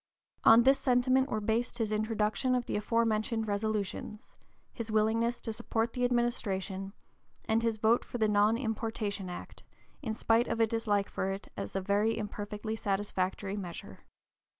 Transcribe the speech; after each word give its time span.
On 0.43 0.63
this 0.63 0.79
sentiment 0.79 1.29
were 1.29 1.39
based 1.39 1.77
his 1.77 1.91
introduction 1.91 2.55
of 2.55 2.65
the 2.65 2.75
aforementioned 2.75 3.47
resolutions, 3.47 4.35
his 4.73 4.89
willingness 4.91 5.39
to 5.41 5.53
support 5.53 5.93
the 5.93 6.03
administration, 6.05 6.93
and 7.45 7.61
his 7.61 7.77
vote 7.77 8.03
for 8.03 8.17
the 8.17 8.27
Non 8.27 8.57
importation 8.57 9.29
Act 9.29 9.61
in 10.01 10.15
spite 10.15 10.47
of 10.47 10.59
a 10.59 10.65
dislike 10.65 11.07
for 11.07 11.29
it 11.29 11.49
as 11.55 11.75
a 11.75 11.81
very 11.81 12.17
imperfectly 12.17 12.75
satisfactory 12.75 13.55
measure. 13.55 13.99